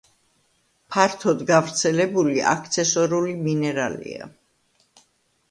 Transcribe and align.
ფართოდ 0.95 1.43
გავრცელებული 1.51 2.41
აქცესორული 2.55 3.37
მინერალია. 3.51 4.33